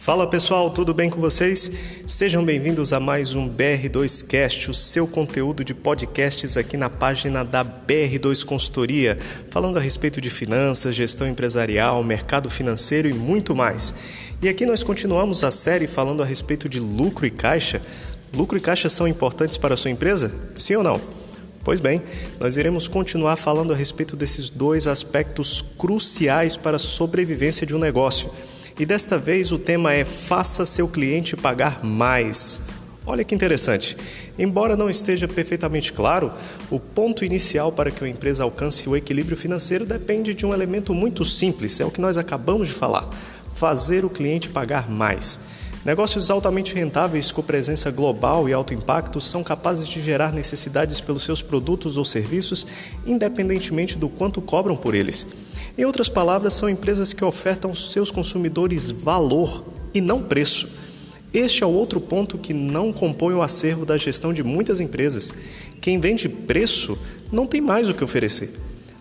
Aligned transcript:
Fala 0.00 0.26
pessoal, 0.26 0.70
tudo 0.70 0.94
bem 0.94 1.10
com 1.10 1.20
vocês? 1.20 1.70
Sejam 2.06 2.42
bem-vindos 2.42 2.90
a 2.90 2.98
mais 2.98 3.34
um 3.34 3.46
BR2Cast, 3.46 4.70
o 4.70 4.74
seu 4.74 5.06
conteúdo 5.06 5.62
de 5.62 5.74
podcasts 5.74 6.56
aqui 6.56 6.74
na 6.74 6.88
página 6.88 7.44
da 7.44 7.62
BR2 7.62 8.42
Consultoria, 8.42 9.18
falando 9.50 9.76
a 9.76 9.80
respeito 9.80 10.18
de 10.18 10.30
finanças, 10.30 10.96
gestão 10.96 11.28
empresarial, 11.28 12.02
mercado 12.02 12.48
financeiro 12.48 13.10
e 13.10 13.12
muito 13.12 13.54
mais. 13.54 13.92
E 14.40 14.48
aqui 14.48 14.64
nós 14.64 14.82
continuamos 14.82 15.44
a 15.44 15.50
série 15.50 15.86
falando 15.86 16.22
a 16.22 16.26
respeito 16.26 16.66
de 16.66 16.80
lucro 16.80 17.26
e 17.26 17.30
caixa. 17.30 17.82
Lucro 18.32 18.56
e 18.56 18.60
caixa 18.60 18.88
são 18.88 19.06
importantes 19.06 19.58
para 19.58 19.74
a 19.74 19.76
sua 19.76 19.90
empresa? 19.90 20.32
Sim 20.56 20.76
ou 20.76 20.82
não? 20.82 20.98
Pois 21.62 21.78
bem, 21.78 22.00
nós 22.40 22.56
iremos 22.56 22.88
continuar 22.88 23.36
falando 23.36 23.74
a 23.74 23.76
respeito 23.76 24.16
desses 24.16 24.48
dois 24.48 24.86
aspectos 24.86 25.62
cruciais 25.76 26.56
para 26.56 26.76
a 26.76 26.80
sobrevivência 26.80 27.66
de 27.66 27.74
um 27.74 27.78
negócio. 27.78 28.30
E 28.80 28.86
desta 28.86 29.18
vez 29.18 29.52
o 29.52 29.58
tema 29.58 29.92
é 29.92 30.06
Faça 30.06 30.64
seu 30.64 30.88
cliente 30.88 31.36
pagar 31.36 31.84
mais. 31.84 32.62
Olha 33.04 33.22
que 33.22 33.34
interessante. 33.34 33.94
Embora 34.38 34.74
não 34.74 34.88
esteja 34.88 35.28
perfeitamente 35.28 35.92
claro, 35.92 36.32
o 36.70 36.80
ponto 36.80 37.22
inicial 37.22 37.70
para 37.70 37.90
que 37.90 38.02
uma 38.02 38.08
empresa 38.08 38.42
alcance 38.42 38.88
o 38.88 38.96
equilíbrio 38.96 39.36
financeiro 39.36 39.84
depende 39.84 40.32
de 40.32 40.46
um 40.46 40.54
elemento 40.54 40.94
muito 40.94 41.26
simples, 41.26 41.78
é 41.78 41.84
o 41.84 41.90
que 41.90 42.00
nós 42.00 42.16
acabamos 42.16 42.68
de 42.68 42.74
falar: 42.74 43.06
fazer 43.54 44.02
o 44.02 44.08
cliente 44.08 44.48
pagar 44.48 44.88
mais. 44.88 45.38
Negócios 45.82 46.30
altamente 46.30 46.74
rentáveis 46.74 47.32
com 47.32 47.42
presença 47.42 47.90
global 47.90 48.46
e 48.46 48.52
alto 48.52 48.74
impacto 48.74 49.18
são 49.18 49.42
capazes 49.42 49.88
de 49.88 49.98
gerar 49.98 50.30
necessidades 50.30 51.00
pelos 51.00 51.24
seus 51.24 51.40
produtos 51.40 51.96
ou 51.96 52.04
serviços, 52.04 52.66
independentemente 53.06 53.96
do 53.96 54.06
quanto 54.06 54.42
cobram 54.42 54.76
por 54.76 54.94
eles. 54.94 55.26
Em 55.78 55.86
outras 55.86 56.10
palavras, 56.10 56.52
são 56.52 56.68
empresas 56.68 57.14
que 57.14 57.24
ofertam 57.24 57.70
aos 57.70 57.92
seus 57.92 58.10
consumidores 58.10 58.90
valor 58.90 59.64
e 59.94 60.02
não 60.02 60.22
preço. 60.22 60.68
Este 61.32 61.64
é 61.64 61.66
o 61.66 61.70
outro 61.70 61.98
ponto 61.98 62.36
que 62.36 62.52
não 62.52 62.92
compõe 62.92 63.32
o 63.32 63.40
acervo 63.40 63.86
da 63.86 63.96
gestão 63.96 64.34
de 64.34 64.42
muitas 64.42 64.80
empresas. 64.80 65.32
Quem 65.80 65.98
vende 65.98 66.28
preço 66.28 66.98
não 67.32 67.46
tem 67.46 67.62
mais 67.62 67.88
o 67.88 67.94
que 67.94 68.04
oferecer. 68.04 68.52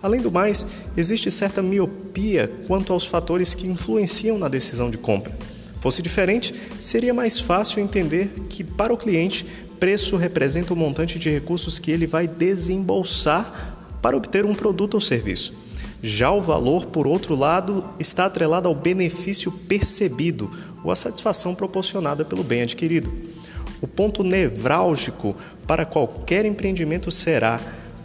Além 0.00 0.20
do 0.20 0.30
mais, 0.30 0.64
existe 0.96 1.28
certa 1.28 1.60
miopia 1.60 2.48
quanto 2.68 2.92
aos 2.92 3.04
fatores 3.04 3.52
que 3.52 3.66
influenciam 3.66 4.38
na 4.38 4.46
decisão 4.46 4.88
de 4.90 4.98
compra. 4.98 5.34
Fosse 5.80 6.02
diferente, 6.02 6.54
seria 6.80 7.14
mais 7.14 7.38
fácil 7.38 7.80
entender 7.80 8.30
que, 8.48 8.64
para 8.64 8.92
o 8.92 8.96
cliente, 8.96 9.46
preço 9.78 10.16
representa 10.16 10.72
o 10.72 10.76
montante 10.76 11.18
de 11.18 11.30
recursos 11.30 11.78
que 11.78 11.90
ele 11.90 12.06
vai 12.06 12.26
desembolsar 12.26 13.76
para 14.02 14.16
obter 14.16 14.44
um 14.44 14.54
produto 14.54 14.94
ou 14.94 15.00
serviço. 15.00 15.54
Já 16.02 16.30
o 16.30 16.40
valor, 16.40 16.86
por 16.86 17.06
outro 17.06 17.34
lado, 17.34 17.84
está 17.98 18.26
atrelado 18.26 18.68
ao 18.68 18.74
benefício 18.74 19.50
percebido 19.50 20.50
ou 20.84 20.90
à 20.90 20.96
satisfação 20.96 21.54
proporcionada 21.54 22.24
pelo 22.24 22.44
bem 22.44 22.62
adquirido. 22.62 23.12
O 23.80 23.86
ponto 23.86 24.22
nevrálgico 24.22 25.36
para 25.66 25.84
qualquer 25.84 26.44
empreendimento 26.44 27.10
será 27.10 27.60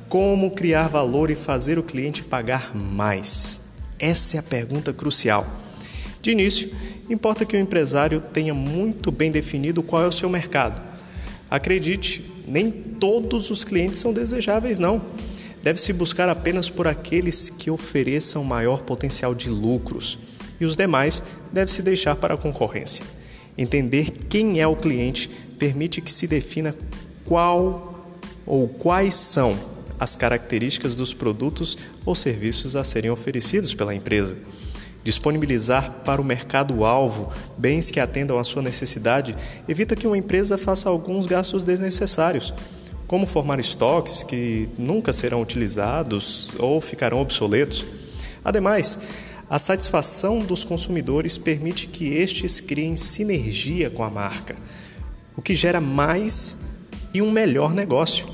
como 0.10 0.52
criar 0.52 0.88
valor 0.90 1.32
e 1.32 1.36
fazer 1.36 1.80
o 1.80 1.84
cliente 1.84 2.24
pagar 2.24 2.76
mais. 2.76 3.62
Essa 3.98 4.38
é 4.38 4.40
a 4.40 4.44
pergunta 4.44 4.94
crucial. 4.94 5.46
De 6.22 6.32
início, 6.32 6.72
importa 7.10 7.46
que 7.46 7.56
o 7.56 7.60
empresário 7.60 8.22
tenha 8.34 8.54
muito 8.54 9.12
bem 9.12 9.32
definido 9.32 9.84
qual 9.84 10.04
é 10.04 10.08
o 10.08 10.12
seu 10.12 10.30
mercado. 10.30 10.82
Acredite, 11.50 12.24
nem 12.48 12.72
todos 12.72 13.50
os 13.50 13.64
clientes 13.64 14.00
são 14.00 14.14
desejáveis, 14.14 14.80
não 14.80 15.02
deve-se 15.64 15.94
buscar 15.94 16.28
apenas 16.28 16.70
por 16.70 16.86
aqueles 16.86 17.50
que 17.50 17.72
ofereçam 17.72 18.44
maior 18.44 18.82
potencial 18.82 19.34
de 19.34 19.50
lucros 19.50 20.20
e 20.60 20.66
os 20.66 20.76
demais 20.76 21.24
deve-se 21.54 21.82
deixar 21.82 22.18
para 22.18 22.34
a 22.34 22.38
concorrência. 22.38 23.04
Entender 23.58 24.12
quem 24.30 24.60
é 24.60 24.68
o 24.68 24.76
cliente 24.76 25.30
permite 25.58 26.02
que 26.02 26.12
se 26.12 26.28
defina 26.28 26.76
qual 27.24 28.06
ou 28.46 28.68
quais 28.68 29.14
são 29.14 29.58
as 29.98 30.18
características 30.18 30.96
dos 30.96 31.14
produtos 31.14 31.78
ou 32.06 32.14
serviços 32.14 32.76
a 32.76 32.84
serem 32.84 33.10
oferecidos 33.10 33.74
pela 33.74 33.96
empresa. 33.96 34.38
Disponibilizar 35.04 35.92
para 36.06 36.22
o 36.22 36.24
mercado-alvo 36.24 37.32
bens 37.58 37.92
que 37.92 38.00
atendam 38.00 38.40
à 38.40 38.44
sua 38.44 38.62
necessidade 38.62 39.36
evita 39.68 39.96
que 39.96 40.08
uma 40.08 40.18
empresa 40.18 40.58
faça 40.58 40.90
alguns 40.90 41.26
gastos 41.28 41.64
desnecessários 41.64 42.54
como 43.08 43.28
formar 43.28 43.60
estoques 43.60 44.24
que 44.24 44.70
nunca 44.78 45.14
serão 45.14 45.42
utilizados 45.42 46.56
ou 46.58 46.82
ficarão 46.82 47.20
obsoletos. 47.20 47.86
Ademais, 48.44 48.98
a 49.50 49.60
satisfação 49.60 50.40
dos 50.40 50.64
consumidores 50.64 51.38
permite 51.38 51.86
que 51.86 52.08
estes 52.08 52.60
criem 52.60 52.96
sinergia 52.96 53.90
com 53.90 54.04
a 54.04 54.10
marca, 54.10 54.56
o 55.38 55.42
que 55.42 55.54
gera 55.54 55.80
mais 55.80 56.64
e 57.14 57.22
um 57.22 57.30
melhor 57.30 57.74
negócio. 57.74 58.28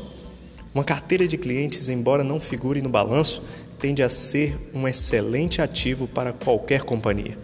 Uma 0.74 0.84
carteira 0.84 1.28
de 1.28 1.38
clientes, 1.38 1.90
embora 1.90 2.24
não 2.24 2.40
figure 2.40 2.82
no 2.82 2.90
balanço, 2.90 3.42
tende 3.80 4.04
a 4.04 4.10
ser 4.10 4.58
um 4.74 4.88
excelente 4.88 5.62
ativo 5.62 6.08
para 6.08 6.34
qualquer 6.34 6.84
companhia. 6.84 7.38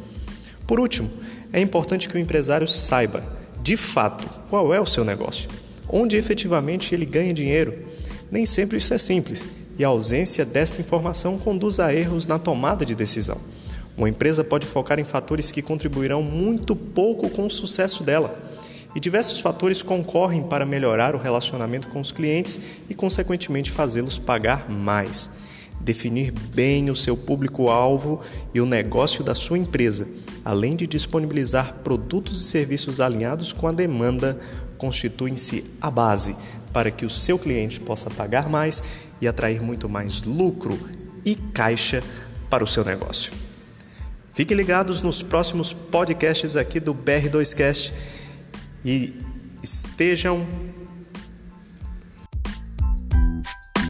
Por 0.68 0.79
último, 0.79 1.09
é 1.53 1.62
importante 1.62 2.09
que 2.09 2.16
o 2.16 2.19
empresário 2.19 2.68
saiba, 2.68 3.23
de 3.62 3.78
fato, 3.78 4.29
qual 4.50 4.73
é 4.73 4.79
o 4.79 4.85
seu 4.85 5.06
negócio 5.06 5.50
onde 5.90 6.18
efetivamente 6.18 6.94
ele 6.94 7.06
ganha 7.06 7.34
dinheiro. 7.34 7.85
Nem 8.31 8.46
sempre 8.46 8.78
isso 8.78 8.94
é 8.94 8.97
simples, 8.97 9.47
e 9.78 9.85
a 9.85 9.88
ausência 9.88 10.46
desta 10.46 10.81
informação 10.81 11.38
conduz 11.38 11.79
a 11.79 11.94
erros 11.94 12.28
na 12.28 12.40
tomada 12.40 12.85
de 12.85 12.96
decisão. 12.96 13.38
Uma 13.97 14.09
empresa 14.09 14.44
pode 14.44 14.66
focar 14.66 15.00
em 15.00 15.06
fatores 15.06 15.52
que 15.52 15.62
contribuirão 15.62 16.22
muito 16.22 16.75
pouco 16.75 17.29
com 17.29 17.47
o 17.47 17.52
sucesso 17.52 18.03
dela. 18.03 18.38
E 18.94 19.00
diversos 19.00 19.40
fatores 19.40 19.81
concorrem 19.81 20.44
para 20.44 20.66
melhorar 20.66 21.16
o 21.16 21.17
relacionamento 21.17 21.90
com 21.90 22.00
os 22.00 22.12
clientes 22.12 22.59
e, 22.90 22.94
consequentemente, 22.94 23.72
fazê-los 23.72 24.17
pagar 24.17 24.69
mais. 24.69 25.29
Definir 25.85 26.31
bem 26.31 26.90
o 26.90 26.96
seu 26.96 27.16
público-alvo 27.16 28.19
e 28.56 28.59
o 28.59 28.66
negócio 28.66 29.23
da 29.23 29.35
sua 29.35 29.59
empresa, 29.59 30.07
além 30.44 30.75
de 30.75 30.88
disponibilizar 30.88 31.75
produtos 31.84 32.41
e 32.41 32.44
serviços 32.44 33.00
alinhados 33.00 33.53
com 33.53 33.68
a 33.68 33.72
demanda, 33.72 34.40
constituem-se 34.79 35.63
a 35.79 35.91
base 35.91 36.35
para 36.73 36.90
que 36.90 37.06
o 37.06 37.09
seu 37.09 37.38
cliente 37.38 37.79
possa 37.79 38.09
pagar 38.09 38.50
mais 38.50 38.81
e 39.22 39.28
atrair 39.28 39.62
muito 39.62 39.88
mais 39.88 40.23
lucro 40.23 40.75
e 41.23 41.35
caixa 41.35 42.03
para 42.50 42.63
o 42.63 42.67
seu 42.67 42.84
negócio. 42.84 43.31
Fiquem 44.34 44.57
ligados 44.57 45.03
nos 45.03 45.22
próximos 45.22 45.72
podcasts 45.72 46.56
aqui 46.56 46.79
do 46.79 46.96
BR2Cast 46.96 47.94
e 48.84 49.13
estejam 49.62 50.47